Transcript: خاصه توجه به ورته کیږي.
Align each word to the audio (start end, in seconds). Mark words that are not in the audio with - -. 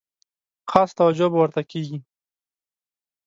خاصه 0.71 0.93
توجه 0.99 1.27
به 1.31 1.37
ورته 1.41 1.61
کیږي. 1.71 1.97